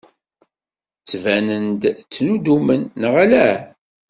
[1.01, 3.47] Ttbanen-d ttnudumen, neɣ ala?